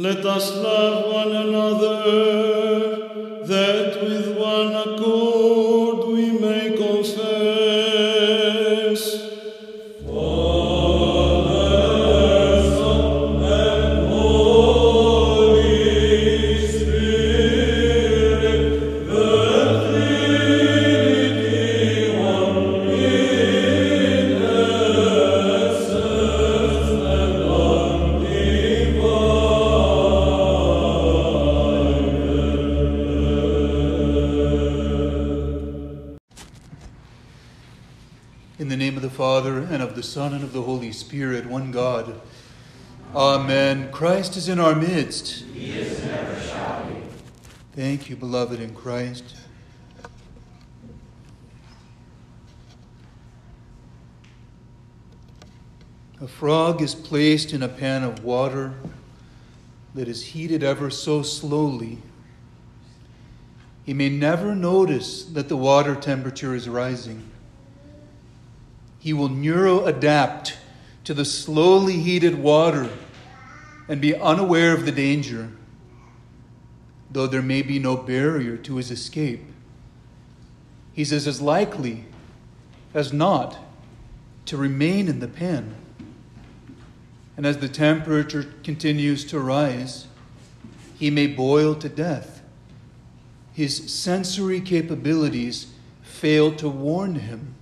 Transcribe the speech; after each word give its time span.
Let 0.00 0.24
us 0.24 0.54
love 0.54 1.12
one 1.12 1.34
another, 1.34 1.96
that 3.44 4.00
with 4.00 4.38
one 4.38 4.72
accord 4.72 5.37
In 38.58 38.66
the 38.66 38.76
name 38.76 38.96
of 38.96 39.02
the 39.02 39.10
Father, 39.10 39.60
and 39.60 39.80
of 39.80 39.94
the 39.94 40.02
Son, 40.02 40.34
and 40.34 40.42
of 40.42 40.52
the 40.52 40.62
Holy 40.62 40.90
Spirit, 40.90 41.46
one 41.46 41.70
God. 41.70 42.20
Amen. 43.14 43.92
Christ 43.92 44.36
is 44.36 44.48
in 44.48 44.58
our 44.58 44.74
midst. 44.74 45.44
He 45.54 45.78
is 45.78 46.00
and 46.00 46.10
ever 46.10 46.40
shall 46.40 46.84
be. 46.86 46.96
Thank 47.76 48.10
you, 48.10 48.16
beloved 48.16 48.58
in 48.58 48.74
Christ. 48.74 49.36
A 56.20 56.26
frog 56.26 56.82
is 56.82 56.96
placed 56.96 57.52
in 57.52 57.62
a 57.62 57.68
pan 57.68 58.02
of 58.02 58.24
water 58.24 58.74
that 59.94 60.08
is 60.08 60.24
heated 60.24 60.64
ever 60.64 60.90
so 60.90 61.22
slowly. 61.22 61.98
He 63.84 63.94
may 63.94 64.08
never 64.08 64.56
notice 64.56 65.22
that 65.22 65.48
the 65.48 65.56
water 65.56 65.94
temperature 65.94 66.56
is 66.56 66.68
rising. 66.68 67.22
He 68.98 69.12
will 69.12 69.28
neuroadapt 69.28 70.54
to 71.04 71.14
the 71.14 71.24
slowly 71.24 72.00
heated 72.00 72.38
water 72.38 72.90
and 73.88 74.00
be 74.00 74.14
unaware 74.14 74.74
of 74.74 74.84
the 74.84 74.92
danger, 74.92 75.50
though 77.10 77.26
there 77.26 77.42
may 77.42 77.62
be 77.62 77.78
no 77.78 77.96
barrier 77.96 78.56
to 78.58 78.76
his 78.76 78.90
escape. 78.90 79.44
He 80.92 81.04
says, 81.04 81.26
as 81.26 81.40
likely 81.40 82.04
as 82.92 83.12
not 83.12 83.56
to 84.46 84.56
remain 84.56 85.08
in 85.08 85.20
the 85.20 85.28
pen. 85.28 85.74
And 87.36 87.46
as 87.46 87.58
the 87.58 87.68
temperature 87.68 88.52
continues 88.64 89.24
to 89.26 89.38
rise, 89.38 90.08
he 90.98 91.10
may 91.10 91.28
boil 91.28 91.76
to 91.76 91.88
death. 91.88 92.42
His 93.52 93.92
sensory 93.92 94.60
capabilities 94.60 95.68
fail 96.02 96.54
to 96.56 96.68
warn 96.68 97.14
him 97.16 97.54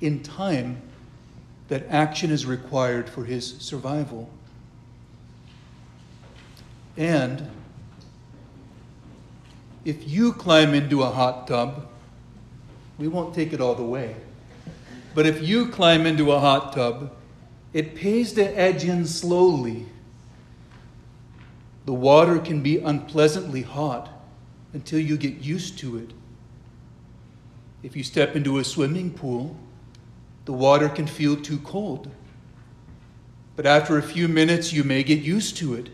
in 0.00 0.22
time 0.22 0.80
that 1.68 1.86
action 1.88 2.30
is 2.30 2.46
required 2.46 3.08
for 3.08 3.24
his 3.24 3.58
survival. 3.58 4.30
And 6.96 7.48
if 9.84 10.08
you 10.08 10.32
climb 10.32 10.74
into 10.74 11.02
a 11.02 11.10
hot 11.10 11.46
tub, 11.46 11.88
we 12.98 13.06
won't 13.06 13.34
take 13.34 13.52
it 13.52 13.60
all 13.60 13.74
the 13.74 13.84
way. 13.84 14.16
But 15.14 15.26
if 15.26 15.42
you 15.42 15.68
climb 15.68 16.06
into 16.06 16.32
a 16.32 16.40
hot 16.40 16.72
tub, 16.72 17.12
it 17.72 17.94
pays 17.94 18.32
to 18.34 18.44
edge 18.58 18.84
in 18.84 19.06
slowly. 19.06 19.86
The 21.86 21.94
water 21.94 22.38
can 22.38 22.60
be 22.60 22.78
unpleasantly 22.78 23.62
hot 23.62 24.08
until 24.72 24.98
you 24.98 25.16
get 25.16 25.38
used 25.38 25.78
to 25.78 25.98
it. 25.98 26.10
If 27.82 27.96
you 27.96 28.02
step 28.02 28.34
into 28.36 28.58
a 28.58 28.64
swimming 28.64 29.12
pool, 29.12 29.56
the 30.48 30.52
water 30.54 30.88
can 30.88 31.06
feel 31.06 31.36
too 31.36 31.58
cold. 31.58 32.10
But 33.54 33.66
after 33.66 33.98
a 33.98 34.02
few 34.02 34.28
minutes, 34.28 34.72
you 34.72 34.82
may 34.82 35.02
get 35.02 35.18
used 35.18 35.58
to 35.58 35.74
it. 35.74 35.90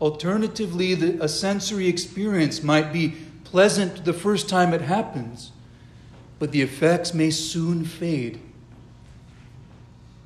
Alternatively, 0.00 0.94
the, 0.94 1.22
a 1.22 1.28
sensory 1.28 1.88
experience 1.88 2.62
might 2.62 2.90
be 2.90 3.16
pleasant 3.44 4.06
the 4.06 4.14
first 4.14 4.48
time 4.48 4.72
it 4.72 4.80
happens, 4.80 5.52
but 6.38 6.52
the 6.52 6.62
effects 6.62 7.12
may 7.12 7.28
soon 7.28 7.84
fade. 7.84 8.40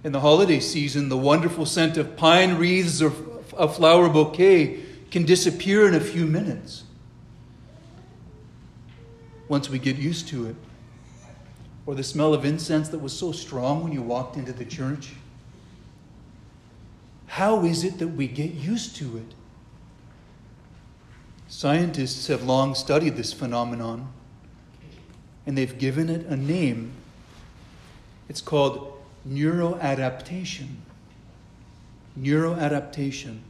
In 0.05 0.13
the 0.13 0.21
holiday 0.21 0.61
season, 0.61 1.09
the 1.09 1.17
wonderful 1.17 1.67
scent 1.67 1.97
of 1.97 2.17
pine 2.17 2.57
wreaths 2.57 3.03
or 3.03 3.13
a 3.59 3.67
flower 3.67 4.09
bouquet 4.09 4.81
can 5.11 5.25
disappear 5.25 5.89
in 5.89 5.95
a 5.95 6.01
few 6.01 6.25
minutes 6.25 6.85
once 9.49 9.69
we 9.69 9.81
get 9.81 9.97
used 9.97 10.29
to 10.29 10.47
it. 10.47 10.55
Or 11.87 11.95
the 11.95 12.03
smell 12.03 12.33
of 12.33 12.45
incense 12.45 12.89
that 12.91 12.99
was 12.99 13.17
so 13.17 13.33
strong 13.33 13.83
when 13.83 13.93
you 13.93 14.03
walked 14.03 14.37
into 14.37 14.53
the 14.53 14.65
church. 14.65 15.12
How 17.27 17.65
is 17.65 17.84
it 17.84 17.99
that 17.99 18.09
we 18.09 18.27
get 18.27 18.55
used 18.55 18.97
to 18.97 19.17
it? 19.19 19.34
Scientists 21.49 22.27
have 22.28 22.43
long 22.43 22.75
studied 22.75 23.17
this 23.17 23.33
phenomenon 23.33 24.09
and 25.47 25.59
they've 25.59 25.78
given 25.78 26.09
it 26.09 26.27
a 26.27 26.37
name. 26.37 26.93
It's 28.28 28.41
called 28.41 28.99
neuroadaptation. 29.28 30.77
Neuroadaptation. 32.19 33.41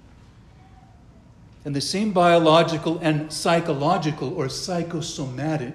And 1.65 1.75
the 1.75 1.81
same 1.81 2.13
biological 2.13 2.99
and 2.99 3.33
psychological 3.33 4.35
or 4.35 4.49
psychosomatic, 4.49 5.75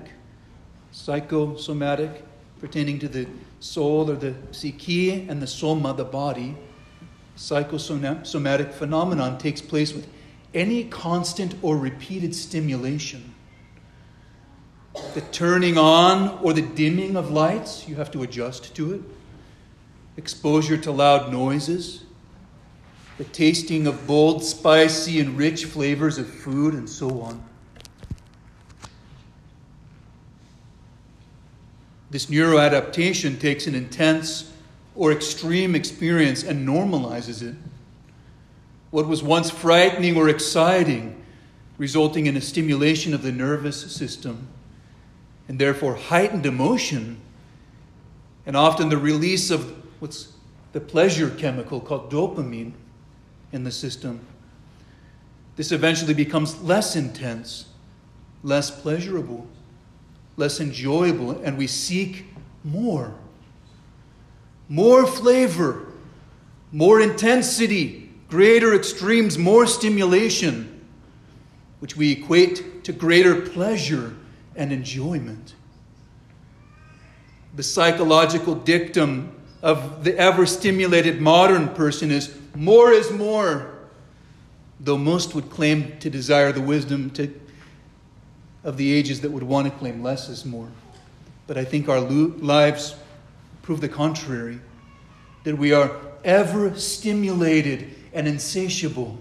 psychosomatic 0.91 2.25
pertaining 2.59 2.99
to 2.99 3.07
the 3.07 3.27
soul 3.59 4.09
or 4.09 4.15
the 4.15 4.35
psyche 4.51 5.27
and 5.27 5.41
the 5.41 5.47
soma, 5.47 5.93
the 5.93 6.05
body, 6.05 6.55
psychosomatic 7.35 8.73
phenomenon 8.73 9.37
takes 9.37 9.61
place 9.61 9.93
with 9.93 10.07
any 10.53 10.83
constant 10.85 11.55
or 11.61 11.77
repeated 11.77 12.35
stimulation. 12.35 13.33
The 15.13 15.21
turning 15.21 15.77
on 15.77 16.39
or 16.43 16.53
the 16.53 16.61
dimming 16.61 17.15
of 17.15 17.31
lights, 17.31 17.87
you 17.87 17.95
have 17.95 18.11
to 18.11 18.23
adjust 18.23 18.75
to 18.75 18.93
it. 18.95 19.01
Exposure 20.17 20.77
to 20.77 20.91
loud 20.91 21.31
noises, 21.31 22.03
the 23.17 23.23
tasting 23.25 23.87
of 23.87 24.05
bold, 24.05 24.43
spicy, 24.43 25.19
and 25.19 25.37
rich 25.37 25.65
flavors 25.65 26.17
of 26.17 26.27
food, 26.27 26.73
and 26.73 26.89
so 26.89 27.21
on. 27.21 27.48
This 32.11 32.25
neuroadaptation 32.25 33.39
takes 33.39 33.67
an 33.67 33.75
intense 33.75 34.51
or 34.95 35.11
extreme 35.11 35.75
experience 35.75 36.43
and 36.43 36.67
normalizes 36.67 37.43
it. 37.43 37.55
What 38.89 39.07
was 39.07 39.21
once 39.21 39.51
frightening 39.51 40.17
or 40.17 40.27
exciting, 40.29 41.23
resulting 41.77 42.25
in 42.25 42.35
a 42.35 42.41
stimulation 42.41 43.13
of 43.13 43.21
the 43.21 43.31
nervous 43.31 43.91
system, 43.91 44.47
and 45.47 45.59
therefore 45.59 45.95
heightened 45.95 46.45
emotion, 46.45 47.17
and 48.45 48.57
often 48.57 48.89
the 48.89 48.97
release 48.97 49.51
of 49.51 49.75
what's 49.99 50.33
the 50.73 50.81
pleasure 50.81 51.29
chemical 51.29 51.79
called 51.79 52.11
dopamine 52.11 52.73
in 53.51 53.63
the 53.63 53.71
system. 53.71 54.19
This 55.55 55.71
eventually 55.71 56.13
becomes 56.13 56.61
less 56.61 56.95
intense, 56.95 57.65
less 58.43 58.71
pleasurable 58.71 59.47
less 60.39 60.61
enjoyable, 60.61 61.31
and 61.43 61.57
we 61.57 61.67
seek 61.67 62.25
more. 62.63 63.13
More 64.69 65.05
flavor, 65.05 65.87
more 66.71 67.01
intensity, 67.01 68.09
greater 68.29 68.73
extremes, 68.73 69.37
more 69.37 69.67
stimulation, 69.67 70.85
which 71.79 71.97
we 71.97 72.13
equate 72.13 72.85
to 72.85 72.93
greater 72.93 73.41
pleasure 73.41 74.15
and 74.55 74.71
enjoyment. 74.71 75.55
The 77.55 77.63
psychological 77.63 78.55
dictum 78.55 79.35
of 79.61 80.05
the 80.05 80.17
ever 80.17 80.45
stimulated 80.45 81.19
modern 81.19 81.67
person 81.69 82.11
is 82.11 82.33
more 82.55 82.91
is 82.91 83.11
more, 83.11 83.73
though 84.79 84.97
most 84.97 85.35
would 85.35 85.49
claim 85.49 85.99
to 85.99 86.09
desire 86.09 86.53
the 86.53 86.61
wisdom 86.61 87.09
to 87.11 87.27
of 88.63 88.77
the 88.77 88.91
ages 88.91 89.21
that 89.21 89.31
would 89.31 89.43
want 89.43 89.67
to 89.67 89.79
claim 89.79 90.03
less 90.03 90.29
is 90.29 90.45
more. 90.45 90.69
But 91.47 91.57
I 91.57 91.63
think 91.63 91.89
our 91.89 91.99
lives 91.99 92.95
prove 93.61 93.81
the 93.81 93.89
contrary 93.89 94.59
that 95.43 95.57
we 95.57 95.71
are 95.71 95.91
ever 96.23 96.75
stimulated 96.75 97.95
and 98.13 98.27
insatiable. 98.27 99.17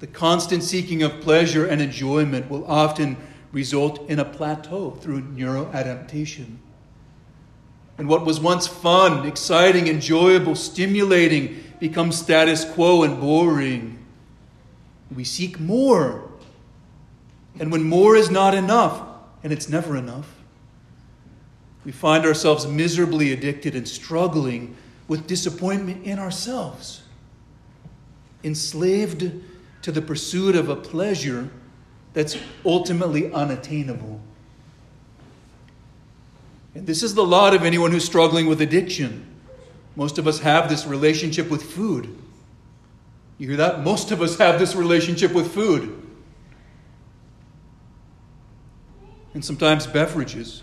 The 0.00 0.06
constant 0.06 0.62
seeking 0.62 1.02
of 1.02 1.20
pleasure 1.20 1.66
and 1.66 1.80
enjoyment 1.80 2.50
will 2.50 2.66
often 2.66 3.16
result 3.52 4.08
in 4.08 4.18
a 4.18 4.24
plateau 4.24 4.90
through 4.90 5.22
neuroadaptation. 5.22 6.56
And 7.98 8.08
what 8.08 8.26
was 8.26 8.38
once 8.38 8.66
fun, 8.66 9.26
exciting, 9.26 9.88
enjoyable, 9.88 10.54
stimulating 10.54 11.62
becomes 11.80 12.18
status 12.18 12.64
quo 12.64 13.04
and 13.04 13.20
boring. 13.20 14.04
We 15.14 15.24
seek 15.24 15.58
more. 15.58 16.25
And 17.58 17.72
when 17.72 17.82
more 17.82 18.16
is 18.16 18.30
not 18.30 18.54
enough, 18.54 19.02
and 19.42 19.52
it's 19.52 19.68
never 19.68 19.96
enough, 19.96 20.28
we 21.84 21.92
find 21.92 22.24
ourselves 22.24 22.66
miserably 22.66 23.32
addicted 23.32 23.74
and 23.76 23.86
struggling 23.86 24.76
with 25.08 25.26
disappointment 25.26 26.04
in 26.04 26.18
ourselves, 26.18 27.02
enslaved 28.42 29.32
to 29.82 29.92
the 29.92 30.02
pursuit 30.02 30.56
of 30.56 30.68
a 30.68 30.74
pleasure 30.74 31.48
that's 32.12 32.36
ultimately 32.64 33.32
unattainable. 33.32 34.20
And 36.74 36.86
this 36.86 37.02
is 37.02 37.14
the 37.14 37.24
lot 37.24 37.54
of 37.54 37.62
anyone 37.62 37.92
who's 37.92 38.04
struggling 38.04 38.46
with 38.46 38.60
addiction. 38.60 39.24
Most 39.94 40.18
of 40.18 40.26
us 40.26 40.40
have 40.40 40.68
this 40.68 40.86
relationship 40.86 41.48
with 41.48 41.62
food. 41.62 42.18
You 43.38 43.48
hear 43.48 43.56
that? 43.58 43.82
Most 43.82 44.10
of 44.10 44.20
us 44.20 44.36
have 44.38 44.58
this 44.58 44.74
relationship 44.74 45.32
with 45.32 45.54
food. 45.54 46.05
And 49.36 49.44
sometimes 49.44 49.86
beverages. 49.86 50.62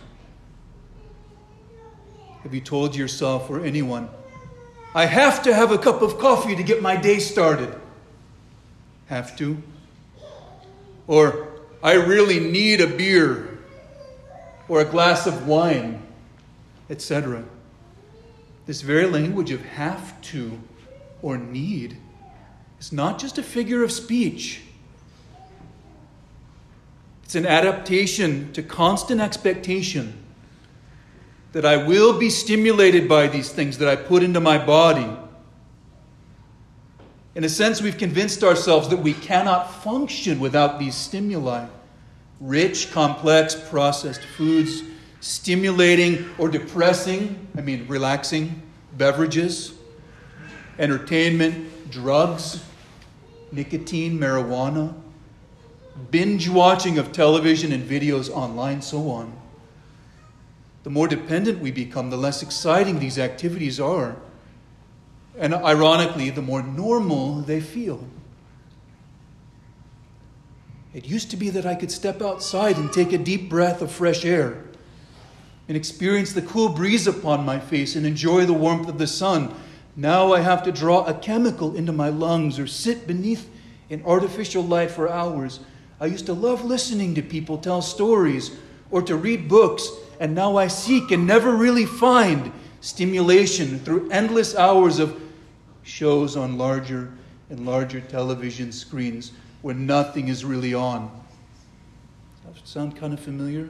Have 2.42 2.56
you 2.56 2.60
told 2.60 2.96
yourself 2.96 3.52
or 3.52 3.64
anyone, 3.64 4.10
I 4.96 5.06
have 5.06 5.44
to 5.44 5.54
have 5.54 5.72
a 5.72 5.78
cup 5.78 6.02
of 6.02 6.18
coffee 6.18 6.56
to 6.56 6.64
get 6.64 6.81
my 6.81 6.96
day 6.96 7.20
started? 7.20 7.72
Have 9.10 9.38
to? 9.38 9.62
Or, 11.06 11.50
I 11.84 11.94
really 11.94 12.40
need 12.40 12.81
a 12.81 12.88
beer 12.88 13.60
or 14.68 14.81
a 14.81 14.86
glass 14.86 15.28
of 15.28 15.46
wine 15.46 16.02
etc. 16.90 17.44
This 18.66 18.81
very 18.81 19.06
language 19.06 19.52
of 19.52 19.64
have 19.64 20.20
to 20.31 20.60
or 21.22 21.38
need 21.38 21.98
is 22.80 22.92
not 22.92 23.20
just 23.20 23.38
a 23.38 23.44
figure 23.44 23.84
of 23.84 23.92
speech. 23.92 24.62
It's 27.33 27.39
an 27.39 27.47
adaptation 27.47 28.53
to 28.53 28.62
constant 28.62 29.19
expectation 29.19 30.13
that 31.53 31.65
I 31.65 31.77
will 31.77 32.19
be 32.19 32.30
stimulated 32.30 33.09
by 33.09 33.25
these 33.25 33.51
things 33.51 33.80
that 33.80 33.88
I 33.88 33.95
put 33.95 34.21
into 34.21 34.39
my 34.39 34.63
body. 34.63 35.09
In 37.33 37.44
a 37.44 37.50
sense, 37.50 37.81
we've 37.81 37.97
convinced 37.97 38.44
ourselves 38.44 38.88
that 38.89 38.97
we 38.97 39.15
cannot 39.15 39.74
function 39.81 40.39
without 40.39 40.77
these 40.77 40.94
stimuli 40.94 41.65
rich, 42.39 42.91
complex, 42.91 43.56
processed 43.56 44.21
foods 44.21 44.83
stimulating 45.19 46.29
or 46.38 46.50
depressing, 46.50 47.47
I 47.57 47.62
mean, 47.62 47.88
relaxing 47.88 48.62
beverages, 48.95 49.74
entertainment, 50.77 51.89
drugs, 51.89 52.63
nicotine, 53.51 54.19
marijuana, 54.19 54.94
binge 56.12 56.50
watching 56.50 56.98
of 56.98 57.12
television 57.12 57.72
and 57.72 57.88
videos 57.88 58.30
online, 58.30 58.81
so 58.81 59.10
on. 59.10 59.34
The 60.84 60.90
more 60.90 61.07
dependent 61.07 61.60
we 61.60 61.72
become, 61.72 62.10
the 62.10 62.18
less 62.18 62.44
exciting 62.44 63.00
these 63.00 63.18
activities 63.18 63.80
are. 63.80 64.18
And 65.38 65.54
ironically, 65.54 66.30
the 66.30 66.42
more 66.42 66.62
normal 66.62 67.36
they 67.42 67.62
feel. 67.62 68.06
It 70.94 71.07
used 71.07 71.31
to 71.31 71.38
be 71.38 71.50
that 71.50 71.66
I 71.66 71.75
could 71.75 71.92
step 71.92 72.22
outside 72.22 72.78
and 72.78 72.92
take 72.92 73.13
a 73.13 73.18
deep 73.18 73.50
breath 73.50 73.81
of 73.81 73.92
fresh 73.92 74.25
air 74.25 74.63
and 75.68 75.78
experience 75.78 76.34
the 76.34 76.42
cool 76.42 76.69
breeze 76.69 77.07
upon 77.07 77.46
my 77.46 77.60
face 77.60 77.96
and 77.96 78.06
enjoy 78.06 78.46
the 78.46 78.54
warmth 78.54 78.89
of 78.89 78.98
the 78.98 79.07
sun. 79.07 79.56
Now 79.96 80.34
I 80.34 80.42
have 80.42 80.63
to 80.63 80.72
draw 80.72 81.06
a 81.06 81.13
chemical 81.13 81.75
into 81.75 81.92
my 81.92 82.10
lungs 82.10 82.60
or 82.60 82.68
sit 82.68 83.07
beneath 83.07 83.50
an 83.89 84.04
artificial 84.06 84.63
light 84.63 84.92
for 84.92 85.10
hours. 85.10 85.62
I 86.03 86.07
used 86.07 86.25
to 86.25 86.33
love 86.33 86.65
listening 86.65 87.15
to 87.15 87.21
people 87.21 87.57
tell 87.57 87.81
stories 87.81 88.51
or 88.91 89.01
to 89.03 89.15
read 89.15 89.47
books, 89.47 89.88
and 90.19 90.35
now 90.35 90.57
I 90.57 90.67
seek 90.67 91.11
and 91.11 91.25
never 91.25 91.55
really 91.55 91.85
find 91.85 92.51
stimulation 92.81 93.79
through 93.79 94.11
endless 94.11 94.53
hours 94.53 95.00
of 95.00 95.17
shows 95.83 96.35
on 96.35 96.57
larger 96.57 97.13
and 97.50 97.65
larger 97.65 98.01
television 98.01 98.73
screens 98.73 99.31
where 99.61 99.73
nothing 99.73 100.27
is 100.27 100.44
really 100.44 100.73
on. 100.73 101.09
Does 102.45 102.55
that 102.55 102.67
sound 102.67 102.97
kind 102.97 103.13
of 103.13 103.21
familiar? 103.21 103.69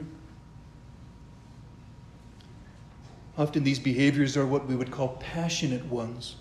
Often 3.38 3.62
these 3.62 3.78
behaviors 3.78 4.36
are 4.36 4.44
what 4.44 4.66
we 4.66 4.74
would 4.74 4.90
call 4.90 5.18
passionate 5.20 5.84
ones. 5.86 6.34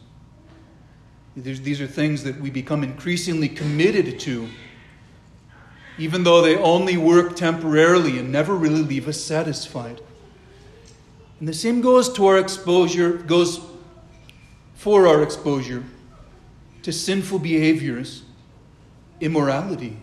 These 1.37 1.81
are 1.81 1.87
things 1.87 2.23
that 2.23 2.41
we 2.41 2.49
become 2.49 2.83
increasingly 2.83 3.47
committed 3.47 4.19
to, 4.21 4.49
even 5.97 6.23
though 6.23 6.41
they 6.41 6.55
only 6.57 6.97
work 6.97 7.35
temporarily 7.35 8.17
and 8.17 8.31
never 8.31 8.55
really 8.55 8.81
leave 8.81 9.07
us 9.07 9.21
satisfied. 9.21 10.01
And 11.39 11.47
the 11.47 11.53
same 11.53 11.81
goes 11.81 12.11
to 12.13 12.25
our 12.25 12.37
exposure, 12.37 13.13
goes 13.13 13.59
for 14.75 15.07
our 15.07 15.21
exposure 15.21 15.83
to 16.81 16.91
sinful 16.91 17.39
behaviors, 17.39 18.23
immorality, 19.21 19.97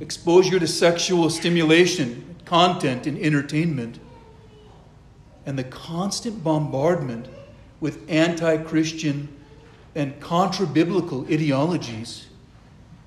exposure 0.00 0.58
to 0.58 0.66
sexual 0.66 1.30
stimulation, 1.30 2.36
content, 2.44 3.06
and 3.06 3.18
entertainment 3.18 3.98
and 5.46 5.58
the 5.58 5.64
constant 5.64 6.42
bombardment 6.42 7.28
with 7.80 8.08
anti 8.08 8.56
Christian 8.58 9.28
and 9.94 10.18
contra 10.20 10.66
biblical 10.66 11.24
ideologies 11.30 12.26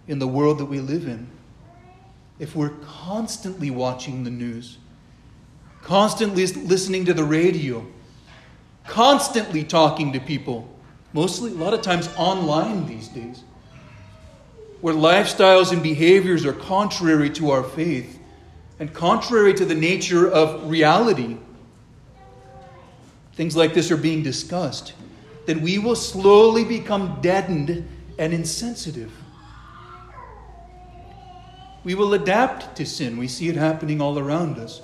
in 0.08 0.20
the 0.20 0.28
world 0.28 0.60
that 0.60 0.66
we 0.66 0.80
live 0.80 1.08
in, 1.08 1.28
if 2.40 2.56
we're 2.56 2.74
constantly 2.86 3.72
watching 3.72 4.24
the 4.24 4.30
news, 4.30 4.78
constantly 5.82 6.46
listening 6.46 7.06
to 7.06 7.14
the 7.14 7.24
radio, 7.24 7.86
constantly 8.86 9.64
talking 9.64 10.14
to 10.14 10.20
people, 10.20 10.68
mostly, 11.14 11.52
a 11.52 11.56
lot 11.56 11.74
of 11.74 11.82
times 11.82 12.10
online 12.18 12.86
these 12.86 13.08
days, 13.08 13.44
where 14.82 14.94
lifestyles 14.94 15.72
and 15.72 15.82
behaviors 15.82 16.46
are 16.46 16.54
contrary 16.54 17.30
to 17.32 17.50
our 17.50 17.64
faith 17.64 18.20
and 18.80 18.94
contrary 18.94 19.54
to 19.54 19.66
the 19.66 19.74
nature 19.74 20.30
of 20.30 20.70
reality 20.70 21.38
things 23.38 23.56
like 23.56 23.76
this 23.76 23.92
are 23.92 23.98
being 23.98 24.24
discussed, 24.24 24.94
then 25.46 25.62
we 25.62 25.78
will 25.78 25.96
slowly 25.96 26.66
become 26.66 27.20
deadened 27.22 27.88
and 28.18 28.34
insensitive. 28.34 29.12
We 31.88 31.96
will 31.96 32.14
adapt 32.16 32.76
to 32.76 32.86
sin. 32.86 33.16
We 33.16 33.30
see 33.30 33.48
it 33.48 33.56
happening 33.56 34.02
all 34.02 34.20
around 34.20 34.60
us. 34.60 34.82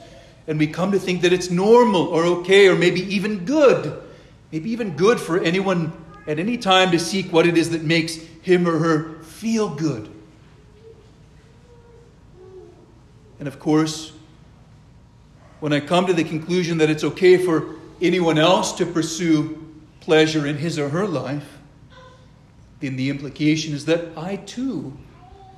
And 0.48 0.58
we 0.58 0.68
come 0.68 0.94
to 0.94 1.00
think 1.00 1.22
that 1.24 1.34
it's 1.34 1.52
normal 1.52 2.04
or 2.04 2.24
okay 2.24 2.70
or 2.70 2.78
maybe 2.78 3.02
even 3.14 3.44
good. 3.44 4.02
Maybe 4.54 4.72
even 4.72 4.96
good 4.96 5.20
for 5.20 5.38
anyone 5.38 5.92
at 6.28 6.40
any 6.40 6.58
time 6.58 6.92
to 6.92 7.00
seek 7.00 7.34
what 7.34 7.46
it 7.46 7.58
is 7.58 7.72
that 7.72 7.84
makes 7.84 8.16
him 8.42 8.66
or 8.66 8.78
her 8.78 9.22
feel 9.22 9.68
good. 9.68 10.10
And 13.38 13.50
of 13.50 13.60
course, 13.60 14.14
when 15.60 15.74
I 15.74 15.82
come 15.82 16.08
to 16.08 16.14
the 16.14 16.24
conclusion 16.24 16.78
that 16.78 16.90
it's 16.90 17.04
okay 17.04 17.36
for 17.36 17.76
anyone 18.02 18.38
else 18.38 18.72
to 18.78 18.86
pursue 18.86 19.62
pleasure 20.00 20.48
in 20.48 20.56
his 20.56 20.80
or 20.80 20.88
her 20.88 21.06
life, 21.06 21.58
then 22.80 22.96
the 22.96 23.10
implication 23.10 23.74
is 23.74 23.84
that 23.88 24.18
I 24.18 24.38
too 24.38 24.98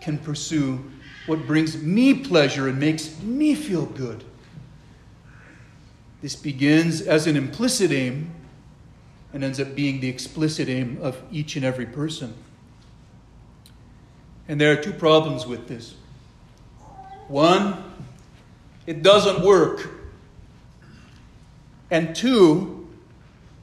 can 0.01 0.17
pursue 0.17 0.83
what 1.25 1.47
brings 1.47 1.81
me 1.81 2.13
pleasure 2.13 2.67
and 2.67 2.79
makes 2.79 3.19
me 3.21 3.55
feel 3.55 3.85
good. 3.85 4.23
This 6.21 6.35
begins 6.35 7.01
as 7.01 7.27
an 7.27 7.35
implicit 7.35 7.91
aim 7.91 8.31
and 9.33 9.43
ends 9.43 9.59
up 9.59 9.75
being 9.75 9.99
the 9.99 10.07
explicit 10.07 10.69
aim 10.69 10.97
of 11.01 11.21
each 11.31 11.55
and 11.55 11.65
every 11.65 11.85
person. 11.85 12.33
And 14.47 14.61
there 14.61 14.71
are 14.71 14.81
two 14.81 14.93
problems 14.93 15.45
with 15.45 15.67
this. 15.67 15.95
One, 17.27 17.83
it 18.85 19.01
doesn't 19.01 19.43
work 19.43 19.89
and 21.91 22.15
two, 22.15 22.87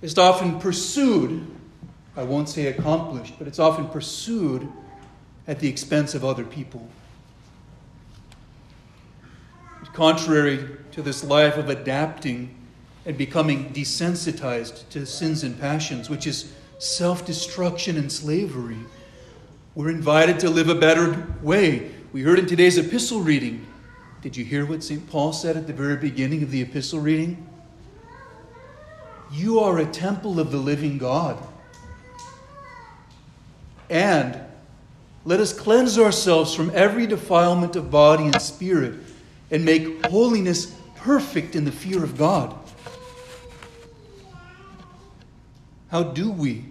it's 0.00 0.18
often 0.18 0.58
pursued, 0.60 1.46
I 2.16 2.22
won't 2.22 2.48
say 2.48 2.66
accomplished, 2.66 3.34
but 3.38 3.46
it's 3.46 3.58
often 3.58 3.88
pursued 3.88 4.68
at 5.46 5.58
the 5.58 5.68
expense 5.68 6.14
of 6.14 6.24
other 6.24 6.44
people. 6.44 6.88
Contrary 9.92 10.68
to 10.92 11.02
this 11.02 11.22
life 11.22 11.56
of 11.58 11.68
adapting 11.68 12.54
and 13.04 13.18
becoming 13.18 13.72
desensitized 13.72 14.88
to 14.88 15.04
sins 15.04 15.42
and 15.42 15.60
passions, 15.60 16.08
which 16.08 16.26
is 16.26 16.52
self 16.78 17.26
destruction 17.26 17.96
and 17.98 18.10
slavery, 18.10 18.78
we're 19.74 19.90
invited 19.90 20.40
to 20.40 20.50
live 20.50 20.68
a 20.68 20.74
better 20.74 21.26
way. 21.42 21.90
We 22.12 22.22
heard 22.22 22.38
in 22.38 22.46
today's 22.46 22.78
epistle 22.78 23.20
reading. 23.20 23.66
Did 24.22 24.36
you 24.36 24.44
hear 24.44 24.64
what 24.64 24.82
St. 24.82 25.08
Paul 25.10 25.32
said 25.32 25.56
at 25.56 25.66
the 25.66 25.72
very 25.72 25.96
beginning 25.96 26.42
of 26.42 26.50
the 26.50 26.62
epistle 26.62 27.00
reading? 27.00 27.46
You 29.30 29.60
are 29.60 29.78
a 29.78 29.86
temple 29.86 30.38
of 30.38 30.52
the 30.52 30.58
living 30.58 30.98
God. 30.98 31.42
And 33.90 34.40
let 35.24 35.40
us 35.40 35.52
cleanse 35.52 35.98
ourselves 35.98 36.54
from 36.54 36.70
every 36.74 37.06
defilement 37.06 37.76
of 37.76 37.90
body 37.90 38.24
and 38.24 38.40
spirit 38.40 38.94
and 39.52 39.64
make 39.64 40.04
holiness 40.06 40.74
perfect 40.96 41.54
in 41.54 41.64
the 41.64 41.70
fear 41.70 42.02
of 42.02 42.16
God. 42.16 42.58
How 45.90 46.02
do 46.02 46.30
we 46.30 46.64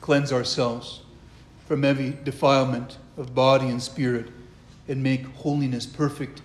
cleanse 0.00 0.32
ourselves 0.32 1.02
from 1.66 1.84
every 1.84 2.16
defilement 2.24 2.96
of 3.18 3.34
body 3.34 3.68
and 3.68 3.82
spirit 3.82 4.28
and 4.88 5.02
make 5.02 5.26
holiness 5.36 5.84
perfect 5.84 6.40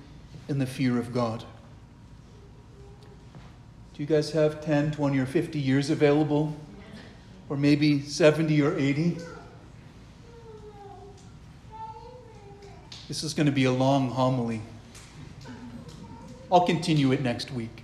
in 0.49 0.59
the 0.59 0.65
fear 0.65 0.99
of 0.99 1.13
God? 1.13 1.45
Do 3.93 4.03
you 4.03 4.05
guys 4.05 4.31
have 4.31 4.61
10, 4.61 4.91
20, 4.91 5.17
or 5.17 5.25
50 5.25 5.59
years 5.59 5.89
available? 5.89 6.55
Or 7.47 7.55
maybe 7.55 8.01
70 8.01 8.61
or 8.61 8.77
80? 8.77 9.17
This 13.07 13.23
is 13.23 13.33
going 13.33 13.45
to 13.45 13.51
be 13.51 13.65
a 13.65 13.71
long 13.71 14.09
homily. 14.09 14.61
I'll 16.51 16.65
continue 16.65 17.11
it 17.11 17.21
next 17.21 17.51
week. 17.51 17.83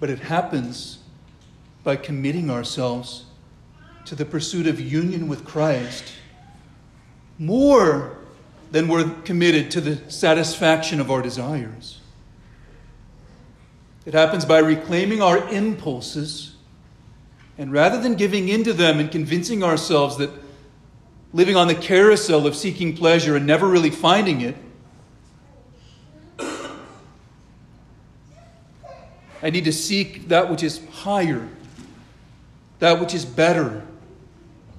But 0.00 0.10
it 0.10 0.18
happens 0.18 0.98
by 1.82 1.96
committing 1.96 2.50
ourselves 2.50 3.24
to 4.06 4.14
the 4.14 4.24
pursuit 4.24 4.66
of 4.66 4.80
union 4.80 5.28
with 5.28 5.44
Christ 5.44 6.12
more 7.38 8.18
than 8.70 8.88
we're 8.88 9.08
committed 9.22 9.70
to 9.72 9.80
the 9.80 10.10
satisfaction 10.10 11.00
of 11.00 11.10
our 11.10 11.22
desires. 11.22 12.00
It 14.04 14.12
happens 14.12 14.44
by 14.44 14.58
reclaiming 14.58 15.22
our 15.22 15.48
impulses 15.48 16.54
and 17.56 17.72
rather 17.72 18.00
than 18.00 18.16
giving 18.16 18.48
in 18.48 18.64
to 18.64 18.72
them 18.72 18.98
and 18.98 19.10
convincing 19.10 19.62
ourselves 19.62 20.18
that 20.18 20.30
living 21.32 21.56
on 21.56 21.68
the 21.68 21.74
carousel 21.74 22.46
of 22.46 22.54
seeking 22.54 22.96
pleasure 22.96 23.36
and 23.36 23.46
never 23.46 23.68
really 23.68 23.90
finding 23.90 24.40
it, 24.40 24.56
I 29.44 29.50
need 29.50 29.64
to 29.64 29.72
seek 29.72 30.28
that 30.28 30.50
which 30.50 30.62
is 30.62 30.80
higher, 30.90 31.46
that 32.78 32.98
which 32.98 33.12
is 33.12 33.26
better, 33.26 33.86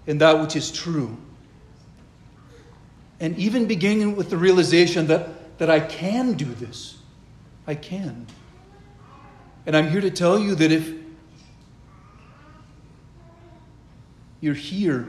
and 0.07 0.19
that 0.21 0.39
which 0.41 0.55
is 0.55 0.71
true. 0.71 1.15
And 3.19 3.37
even 3.37 3.67
beginning 3.67 4.15
with 4.15 4.31
the 4.31 4.37
realization 4.37 5.05
that, 5.07 5.59
that 5.59 5.69
I 5.69 5.81
can 5.81 6.33
do 6.33 6.45
this. 6.45 6.97
I 7.67 7.75
can. 7.75 8.25
And 9.67 9.77
I'm 9.77 9.87
here 9.87 10.01
to 10.01 10.09
tell 10.09 10.39
you 10.39 10.55
that 10.55 10.71
if 10.71 10.91
you're 14.41 14.55
here 14.55 15.07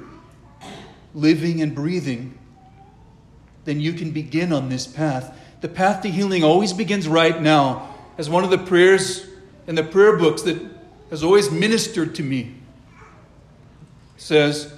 living 1.14 1.62
and 1.62 1.74
breathing, 1.74 2.38
then 3.64 3.80
you 3.80 3.94
can 3.94 4.10
begin 4.10 4.52
on 4.52 4.68
this 4.68 4.86
path. 4.86 5.34
The 5.62 5.68
path 5.68 6.02
to 6.02 6.10
healing 6.10 6.44
always 6.44 6.74
begins 6.74 7.08
right 7.08 7.40
now. 7.40 7.94
As 8.18 8.28
one 8.28 8.44
of 8.44 8.50
the 8.50 8.58
prayers 8.58 9.26
in 9.66 9.74
the 9.74 9.82
prayer 9.82 10.16
books 10.16 10.42
that 10.42 10.60
has 11.10 11.22
always 11.22 11.50
ministered 11.50 12.14
to 12.16 12.22
me 12.22 12.54
says, 14.16 14.72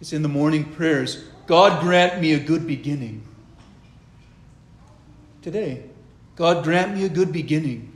it's 0.00 0.12
in 0.12 0.22
the 0.22 0.28
morning 0.28 0.64
prayers 0.64 1.24
God 1.46 1.80
grant 1.80 2.20
me 2.20 2.32
a 2.32 2.38
good 2.38 2.66
beginning. 2.66 3.22
Today, 5.42 5.82
God 6.36 6.64
grant 6.64 6.94
me 6.94 7.04
a 7.04 7.08
good 7.08 7.32
beginning. 7.32 7.92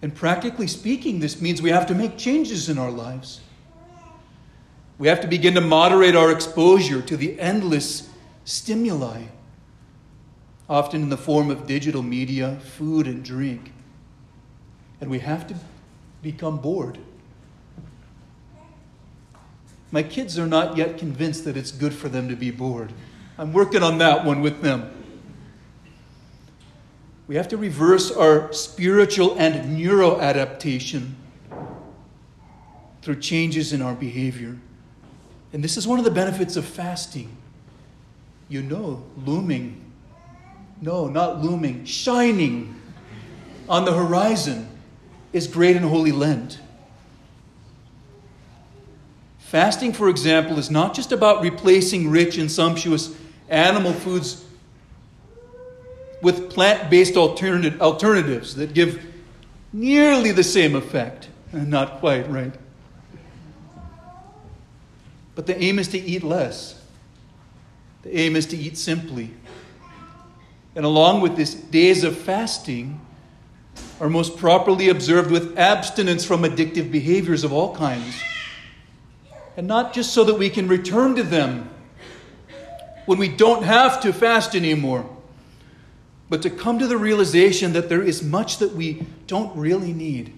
And 0.00 0.14
practically 0.14 0.66
speaking, 0.66 1.20
this 1.20 1.40
means 1.40 1.60
we 1.60 1.70
have 1.70 1.86
to 1.88 1.94
make 1.94 2.16
changes 2.16 2.68
in 2.68 2.78
our 2.78 2.90
lives. 2.90 3.40
We 4.98 5.08
have 5.08 5.20
to 5.22 5.26
begin 5.26 5.54
to 5.54 5.60
moderate 5.60 6.14
our 6.14 6.30
exposure 6.30 7.02
to 7.02 7.16
the 7.16 7.38
endless 7.40 8.08
stimuli, 8.44 9.24
often 10.70 11.02
in 11.02 11.08
the 11.08 11.16
form 11.16 11.50
of 11.50 11.66
digital 11.66 12.00
media, 12.00 12.56
food, 12.60 13.08
and 13.08 13.24
drink. 13.24 13.72
And 15.00 15.10
we 15.10 15.18
have 15.18 15.48
to 15.48 15.56
become 16.22 16.58
bored. 16.58 16.96
My 19.90 20.04
kids 20.04 20.38
are 20.38 20.46
not 20.46 20.76
yet 20.76 20.96
convinced 20.96 21.44
that 21.44 21.56
it's 21.56 21.72
good 21.72 21.92
for 21.92 22.08
them 22.08 22.28
to 22.28 22.36
be 22.36 22.52
bored. 22.52 22.92
I'm 23.36 23.52
working 23.52 23.82
on 23.82 23.98
that 23.98 24.24
one 24.24 24.42
with 24.42 24.62
them. 24.62 24.92
We 27.26 27.34
have 27.34 27.48
to 27.48 27.56
reverse 27.56 28.12
our 28.12 28.52
spiritual 28.52 29.36
and 29.38 29.76
neuroadaptation 29.76 31.14
through 33.02 33.20
changes 33.20 33.72
in 33.72 33.82
our 33.82 33.94
behavior. 33.94 34.56
And 35.52 35.64
this 35.64 35.76
is 35.76 35.86
one 35.88 35.98
of 35.98 36.04
the 36.04 36.10
benefits 36.12 36.54
of 36.56 36.64
fasting. 36.64 37.36
You 38.48 38.62
know, 38.62 39.04
looming, 39.16 39.79
no, 40.80 41.08
not 41.08 41.42
looming, 41.42 41.84
shining 41.84 42.74
on 43.68 43.84
the 43.84 43.92
horizon 43.92 44.68
is 45.32 45.46
great 45.46 45.76
and 45.76 45.84
holy 45.84 46.12
Lent. 46.12 46.58
Fasting, 49.38 49.92
for 49.92 50.08
example, 50.08 50.58
is 50.58 50.70
not 50.70 50.94
just 50.94 51.12
about 51.12 51.42
replacing 51.42 52.10
rich 52.10 52.38
and 52.38 52.50
sumptuous 52.50 53.16
animal 53.48 53.92
foods 53.92 54.44
with 56.22 56.50
plant 56.50 56.88
based 56.90 57.16
alternative, 57.16 57.80
alternatives 57.80 58.54
that 58.54 58.74
give 58.74 59.04
nearly 59.72 60.32
the 60.32 60.44
same 60.44 60.76
effect. 60.76 61.28
Not 61.52 61.98
quite, 61.98 62.30
right? 62.30 62.54
But 65.34 65.46
the 65.46 65.60
aim 65.60 65.78
is 65.78 65.88
to 65.88 65.98
eat 65.98 66.22
less. 66.22 66.80
The 68.02 68.16
aim 68.16 68.36
is 68.36 68.46
to 68.46 68.56
eat 68.56 68.78
simply. 68.78 69.30
And 70.74 70.84
along 70.84 71.20
with 71.20 71.36
this, 71.36 71.54
days 71.54 72.04
of 72.04 72.16
fasting 72.16 73.00
are 74.00 74.08
most 74.08 74.36
properly 74.36 74.88
observed 74.88 75.30
with 75.30 75.58
abstinence 75.58 76.24
from 76.24 76.42
addictive 76.42 76.90
behaviors 76.90 77.44
of 77.44 77.52
all 77.52 77.74
kinds. 77.74 78.14
And 79.56 79.66
not 79.66 79.92
just 79.92 80.12
so 80.12 80.24
that 80.24 80.34
we 80.34 80.48
can 80.48 80.68
return 80.68 81.16
to 81.16 81.22
them 81.22 81.70
when 83.06 83.18
we 83.18 83.28
don't 83.28 83.64
have 83.64 84.00
to 84.02 84.12
fast 84.12 84.54
anymore 84.54 85.08
but 86.30 86.42
to 86.42 86.48
come 86.48 86.78
to 86.78 86.86
the 86.86 86.96
realization 86.96 87.72
that 87.72 87.88
there 87.88 88.02
is 88.02 88.22
much 88.22 88.58
that 88.58 88.72
we 88.72 89.04
don't 89.26 89.54
really 89.56 89.92
need. 89.92 90.32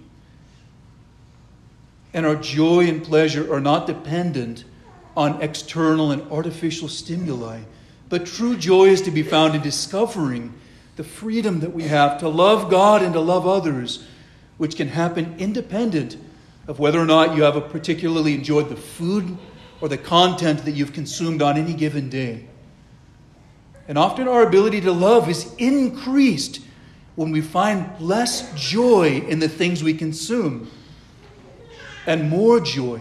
And 2.14 2.24
our 2.24 2.34
joy 2.34 2.88
and 2.88 3.04
pleasure 3.04 3.52
are 3.52 3.60
not 3.60 3.86
dependent 3.86 4.64
on 5.14 5.42
external 5.42 6.10
and 6.10 6.22
artificial 6.32 6.88
stimuli, 6.88 7.60
but 8.12 8.26
true 8.26 8.58
joy 8.58 8.88
is 8.88 9.00
to 9.00 9.10
be 9.10 9.22
found 9.22 9.54
in 9.54 9.62
discovering 9.62 10.52
the 10.96 11.02
freedom 11.02 11.60
that 11.60 11.72
we 11.72 11.84
have 11.84 12.20
to 12.20 12.28
love 12.28 12.70
God 12.70 13.00
and 13.00 13.14
to 13.14 13.20
love 13.20 13.46
others, 13.46 14.04
which 14.58 14.76
can 14.76 14.88
happen 14.88 15.34
independent 15.38 16.18
of 16.68 16.78
whether 16.78 17.00
or 17.00 17.06
not 17.06 17.34
you 17.34 17.42
have 17.44 17.70
particularly 17.70 18.34
enjoyed 18.34 18.68
the 18.68 18.76
food 18.76 19.38
or 19.80 19.88
the 19.88 19.96
content 19.96 20.66
that 20.66 20.72
you've 20.72 20.92
consumed 20.92 21.40
on 21.40 21.56
any 21.56 21.72
given 21.72 22.10
day. 22.10 22.46
And 23.88 23.96
often 23.96 24.28
our 24.28 24.42
ability 24.42 24.82
to 24.82 24.92
love 24.92 25.30
is 25.30 25.50
increased 25.54 26.60
when 27.14 27.30
we 27.30 27.40
find 27.40 27.98
less 27.98 28.52
joy 28.54 29.24
in 29.26 29.38
the 29.38 29.48
things 29.48 29.82
we 29.82 29.94
consume 29.94 30.70
and 32.06 32.28
more 32.28 32.60
joy 32.60 33.00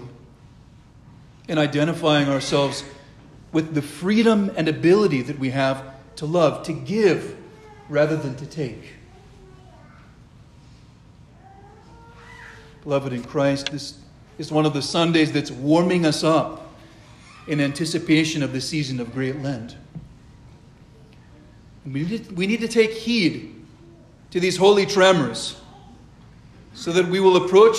in 1.50 1.58
identifying 1.58 2.30
ourselves 2.30 2.86
with 3.52 3.74
the 3.74 3.82
freedom 3.82 4.52
and 4.56 4.68
ability 4.68 5.22
that 5.24 5.38
we 5.38 5.50
have 5.50 5.84
to 6.16 6.26
love, 6.26 6.64
to 6.66 6.74
give 6.74 7.38
rather 7.90 8.16
than 8.16 8.36
to 8.36 8.46
take. 8.46 8.94
Beloved 12.84 13.14
in 13.14 13.24
Christ, 13.24 13.72
this 13.72 13.98
is 14.38 14.52
one 14.52 14.66
of 14.66 14.74
the 14.74 14.82
Sundays 14.82 15.32
that's 15.32 15.52
warming 15.52 16.06
us 16.06 16.24
up 16.24 16.74
in 17.48 17.60
anticipation 17.60 18.42
of 18.42 18.54
the 18.54 18.62
season 18.62 19.00
of 19.00 19.14
Great 19.14 19.42
Lent. 19.42 19.76
We 21.86 22.04
need, 22.04 22.26
to, 22.26 22.34
we 22.34 22.48
need 22.48 22.62
to 22.62 22.68
take 22.68 22.92
heed 22.92 23.56
to 24.32 24.40
these 24.40 24.58
holy 24.58 24.86
tremors 24.86 25.60
so 26.74 26.92
that 26.92 27.08
we 27.08 27.20
will 27.20 27.46
approach 27.46 27.78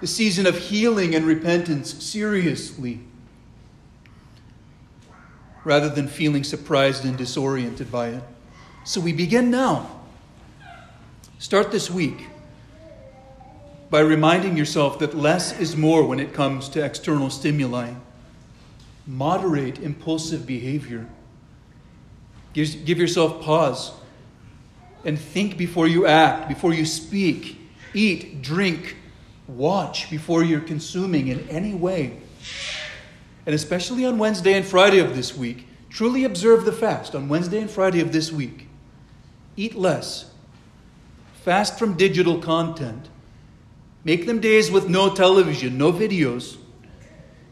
the 0.00 0.06
season 0.06 0.46
of 0.46 0.56
healing 0.56 1.14
and 1.14 1.26
repentance 1.26 2.04
seriously 2.04 3.00
rather 5.66 5.88
than 5.88 6.06
feeling 6.06 6.44
surprised 6.44 7.04
and 7.04 7.18
disoriented 7.18 7.90
by 7.90 8.06
it. 8.10 8.22
So 8.84 9.00
we 9.00 9.12
begin 9.12 9.50
now. 9.50 9.90
Start 11.40 11.72
this 11.72 11.90
week 11.90 12.28
by 13.90 13.98
reminding 13.98 14.56
yourself 14.56 15.00
that 15.00 15.16
less 15.16 15.58
is 15.58 15.76
more 15.76 16.06
when 16.06 16.20
it 16.20 16.32
comes 16.32 16.68
to 16.68 16.84
external 16.84 17.30
stimuli. 17.30 17.94
Moderate 19.08 19.80
impulsive 19.80 20.46
behavior 20.46 21.08
Give, 22.52 22.84
give 22.86 22.98
yourself 22.98 23.42
pause 23.42 23.92
and 25.04 25.18
think 25.18 25.58
before 25.58 25.88
you 25.88 26.06
act, 26.06 26.48
before 26.48 26.72
you 26.72 26.86
speak, 26.86 27.58
eat, 27.92 28.40
drink, 28.40 28.96
watch 29.48 30.10
before 30.10 30.42
you're 30.42 30.60
consuming 30.60 31.26
in 31.26 31.46
any 31.48 31.74
way. 31.74 32.18
And 33.46 33.54
especially 33.54 34.04
on 34.04 34.18
Wednesday 34.18 34.54
and 34.54 34.66
Friday 34.66 34.98
of 34.98 35.14
this 35.14 35.36
week, 35.36 35.66
truly 35.88 36.24
observe 36.24 36.64
the 36.64 36.72
fast 36.72 37.14
on 37.14 37.28
Wednesday 37.28 37.60
and 37.60 37.70
Friday 37.70 38.00
of 38.00 38.12
this 38.12 38.32
week. 38.32 38.66
Eat 39.56 39.76
less. 39.76 40.30
Fast 41.44 41.78
from 41.78 41.96
digital 41.96 42.40
content. 42.40 43.08
Make 44.04 44.26
them 44.26 44.40
days 44.40 44.70
with 44.70 44.88
no 44.88 45.14
television, 45.14 45.78
no 45.78 45.92
videos. 45.92 46.56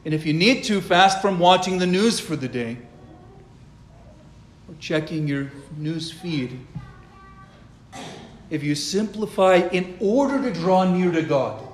And 0.04 0.12
if 0.12 0.26
you 0.26 0.32
need 0.32 0.64
to, 0.64 0.80
fast 0.80 1.22
from 1.22 1.38
watching 1.38 1.78
the 1.78 1.86
news 1.86 2.20
for 2.20 2.36
the 2.36 2.48
day 2.48 2.76
or 4.68 4.74
checking 4.80 5.26
your 5.26 5.50
news 5.76 6.10
feed. 6.10 6.60
If 8.50 8.62
you 8.62 8.74
simplify 8.74 9.56
in 9.72 9.96
order 10.00 10.42
to 10.42 10.52
draw 10.52 10.84
near 10.84 11.10
to 11.12 11.22
God, 11.22 11.66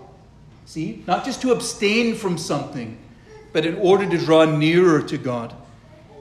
see, 0.67 1.03
not 1.07 1.25
just 1.25 1.43
to 1.43 1.53
abstain 1.53 2.15
from 2.15 2.39
something, 2.39 2.99
but 3.53 3.67
in 3.67 3.77
order 3.77 4.09
to 4.09 4.19
draw 4.19 4.45
nearer 4.45 5.03
to 5.03 5.19
God, 5.19 5.55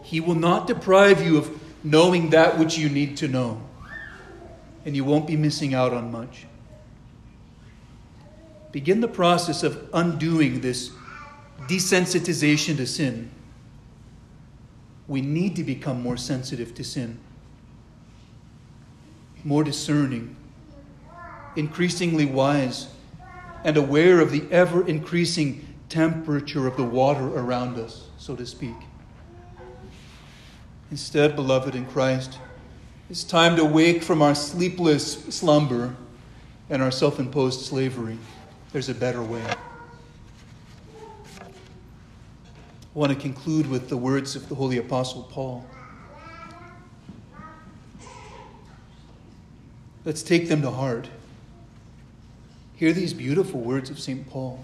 He 0.04 0.20
will 0.20 0.36
not 0.36 0.68
deprive 0.68 1.24
you 1.24 1.38
of 1.38 1.60
knowing 1.84 2.32
that 2.32 2.58
which 2.58 2.78
you 2.78 2.90
need 2.90 3.18
to 3.18 3.28
know. 3.28 3.62
And 4.86 4.96
you 4.96 5.04
won't 5.04 5.28
be 5.28 5.36
missing 5.36 5.74
out 5.74 5.94
on 5.94 6.12
much. 6.12 6.46
Begin 8.72 9.02
the 9.02 9.08
process 9.08 9.64
of 9.64 9.90
undoing 9.94 10.62
this 10.62 10.92
desensitization 11.68 12.78
to 12.78 12.86
sin. 12.86 13.32
We 15.08 15.22
need 15.22 15.56
to 15.56 15.64
become 15.64 16.02
more 16.02 16.18
sensitive 16.18 16.76
to 16.76 16.84
sin, 16.84 17.20
more 19.44 19.64
discerning, 19.64 20.36
increasingly 21.56 22.26
wise, 22.26 22.88
and 23.64 23.76
aware 23.76 24.20
of 24.20 24.32
the 24.32 24.44
ever 24.52 24.88
increasing 24.88 25.66
temperature 25.90 26.68
of 26.68 26.78
the 26.78 26.84
water 26.84 27.28
around 27.28 27.78
us, 27.78 28.08
so 28.18 28.36
to 28.36 28.46
speak. 28.46 28.76
Instead, 30.92 31.36
beloved 31.36 31.76
in 31.76 31.86
Christ, 31.86 32.40
it's 33.10 33.24
time 33.24 33.56
to 33.56 33.66
wake 33.66 34.04
from 34.04 34.22
our 34.22 34.36
sleepless 34.36 35.26
slumber 35.36 35.96
and 36.70 36.82
our 36.82 36.92
self 36.92 37.20
imposed 37.20 37.62
slavery. 37.62 38.18
There's 38.72 38.90
a 38.90 38.96
better 38.96 39.24
way. 39.24 39.44
I 41.42 41.46
want 42.94 43.12
to 43.12 43.18
conclude 43.18 43.68
with 43.68 43.90
the 43.90 43.98
words 43.98 44.36
of 44.36 44.48
the 44.48 44.56
Holy 44.56 44.78
Apostle 44.78 45.24
Paul. 45.24 45.66
Let's 50.06 50.24
take 50.24 50.48
them 50.48 50.62
to 50.62 50.72
heart. 50.72 51.08
Hear 52.76 52.94
these 52.94 53.14
beautiful 53.14 53.60
words 53.60 53.90
of 53.90 54.00
St. 54.00 54.28
Paul 54.30 54.64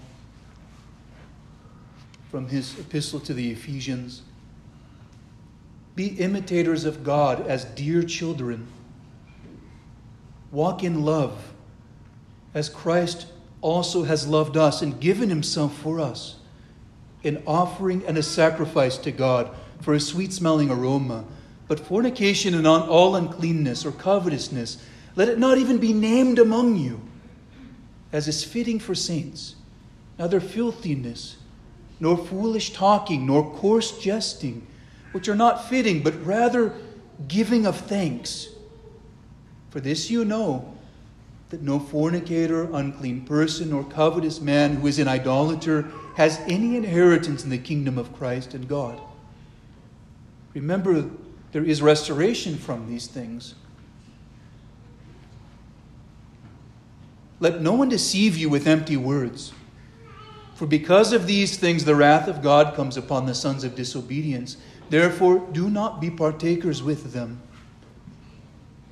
from 2.35 2.49
his 2.49 2.77
epistle 2.77 3.21
to 3.21 3.33
the 3.33 3.49
Ephesians. 3.49 4.21
Be 5.95 6.07
imitators 6.07 6.83
of 6.83 7.01
God 7.01 7.47
as 7.47 7.63
dear 7.63 8.03
children. 8.03 8.67
Walk 10.51 10.83
in 10.83 11.05
love 11.05 11.53
as 12.53 12.67
Christ 12.67 13.27
also 13.61 14.03
has 14.03 14.27
loved 14.27 14.57
us 14.57 14.81
and 14.81 14.99
given 14.99 15.29
himself 15.29 15.77
for 15.77 16.01
us 16.01 16.35
an 17.23 17.41
offering 17.47 18.05
and 18.05 18.17
a 18.17 18.21
sacrifice 18.21 18.97
to 18.97 19.13
God 19.13 19.49
for 19.79 19.93
a 19.93 19.99
sweet 20.01 20.33
smelling 20.33 20.69
aroma. 20.69 21.23
But 21.69 21.79
fornication 21.79 22.53
and 22.53 22.67
all 22.67 23.15
uncleanness 23.15 23.85
or 23.85 23.93
covetousness, 23.93 24.85
let 25.15 25.29
it 25.29 25.39
not 25.39 25.57
even 25.57 25.77
be 25.77 25.93
named 25.93 26.37
among 26.37 26.75
you, 26.75 26.99
as 28.11 28.27
is 28.27 28.43
fitting 28.43 28.79
for 28.79 28.93
saints. 28.93 29.55
Neither 30.19 30.41
filthiness, 30.41 31.37
nor 31.99 32.17
foolish 32.17 32.73
talking, 32.73 33.25
nor 33.25 33.51
coarse 33.55 33.97
jesting, 33.99 34.65
which 35.11 35.27
are 35.29 35.35
not 35.35 35.69
fitting, 35.69 36.03
but 36.03 36.25
rather 36.25 36.73
giving 37.27 37.65
of 37.65 37.77
thanks. 37.77 38.49
For 39.69 39.79
this 39.79 40.09
you 40.09 40.25
know 40.25 40.73
that 41.49 41.61
no 41.61 41.79
fornicator, 41.79 42.69
unclean 42.73 43.21
person, 43.25 43.71
or 43.71 43.83
covetous 43.83 44.41
man 44.41 44.75
who 44.75 44.87
is 44.87 44.99
an 44.99 45.07
idolater 45.07 45.89
has 46.15 46.39
any 46.47 46.75
inheritance 46.75 47.43
in 47.43 47.49
the 47.49 47.57
kingdom 47.57 47.97
of 47.97 48.13
Christ 48.15 48.53
and 48.53 48.67
God. 48.67 48.99
Remember, 50.53 51.09
there 51.51 51.63
is 51.63 51.81
restoration 51.81 52.57
from 52.57 52.87
these 52.87 53.07
things. 53.07 53.55
Let 57.39 57.61
no 57.61 57.73
one 57.73 57.89
deceive 57.89 58.37
you 58.37 58.49
with 58.49 58.65
empty 58.65 58.97
words. 58.97 59.53
For 60.55 60.65
because 60.65 61.13
of 61.13 61.27
these 61.27 61.57
things 61.57 61.85
the 61.85 61.95
wrath 61.95 62.27
of 62.27 62.41
God 62.41 62.75
comes 62.75 62.97
upon 62.97 63.25
the 63.25 63.35
sons 63.35 63.63
of 63.63 63.75
disobedience. 63.75 64.57
Therefore, 64.89 65.45
do 65.51 65.69
not 65.69 65.99
be 65.99 66.09
partakers 66.09 66.81
with 66.81 67.11
them. 67.11 67.41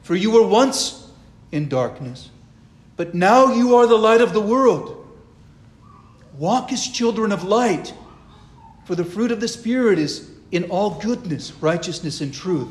For 0.01 0.15
you 0.15 0.31
were 0.31 0.45
once 0.45 1.09
in 1.51 1.69
darkness, 1.69 2.29
but 2.97 3.15
now 3.15 3.53
you 3.53 3.75
are 3.75 3.87
the 3.87 3.97
light 3.97 4.21
of 4.21 4.33
the 4.33 4.41
world. 4.41 5.07
Walk 6.37 6.73
as 6.73 6.85
children 6.85 7.31
of 7.31 7.43
light, 7.43 7.93
for 8.85 8.95
the 8.95 9.05
fruit 9.05 9.31
of 9.31 9.39
the 9.39 9.47
Spirit 9.47 9.99
is 9.99 10.31
in 10.51 10.65
all 10.65 10.99
goodness, 10.99 11.53
righteousness, 11.61 12.19
and 12.19 12.33
truth. 12.33 12.69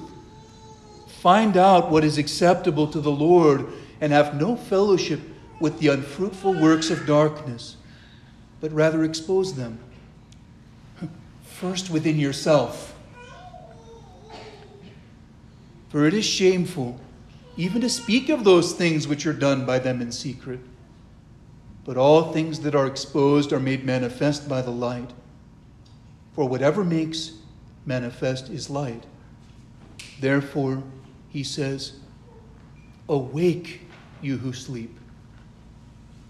Find 1.20 1.56
out 1.56 1.90
what 1.90 2.04
is 2.04 2.18
acceptable 2.18 2.88
to 2.88 3.00
the 3.00 3.10
Lord 3.10 3.66
and 4.00 4.12
have 4.12 4.38
no 4.38 4.56
fellowship 4.56 5.20
with 5.60 5.78
the 5.78 5.88
unfruitful 5.88 6.60
works 6.60 6.90
of 6.90 7.06
darkness, 7.06 7.76
but 8.62 8.72
rather 8.72 9.04
expose 9.04 9.54
them. 9.54 9.78
First 11.42 11.90
within 11.90 12.18
yourself. 12.18 12.94
For 15.90 16.06
it 16.06 16.14
is 16.14 16.24
shameful 16.24 16.98
even 17.56 17.82
to 17.82 17.88
speak 17.90 18.30
of 18.30 18.44
those 18.44 18.72
things 18.72 19.06
which 19.06 19.26
are 19.26 19.32
done 19.32 19.66
by 19.66 19.78
them 19.78 20.00
in 20.00 20.10
secret. 20.10 20.60
But 21.84 21.96
all 21.96 22.32
things 22.32 22.60
that 22.60 22.74
are 22.74 22.86
exposed 22.86 23.52
are 23.52 23.60
made 23.60 23.84
manifest 23.84 24.48
by 24.48 24.62
the 24.62 24.70
light. 24.70 25.10
For 26.34 26.48
whatever 26.48 26.82
makes 26.82 27.32
manifest 27.84 28.48
is 28.48 28.70
light. 28.70 29.04
Therefore, 30.20 30.82
he 31.28 31.42
says, 31.42 31.94
Awake, 33.08 33.82
you 34.22 34.38
who 34.38 34.52
sleep. 34.52 34.96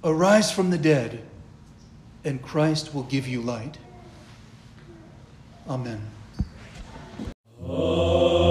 Arise 0.02 0.50
from 0.50 0.70
the 0.70 0.78
dead, 0.78 1.24
and 2.24 2.42
Christ 2.42 2.94
will 2.94 3.04
give 3.04 3.26
you 3.26 3.40
light. 3.40 3.78
Amen. 5.68 6.10
Oh. 7.64 8.41